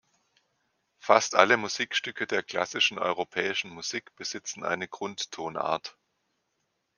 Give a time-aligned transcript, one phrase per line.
[0.97, 5.95] Fast alle Musikstücke der klassischen europäischen Musik besitzen eine Grundtonart.